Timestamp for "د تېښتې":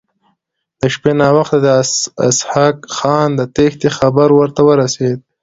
3.35-3.89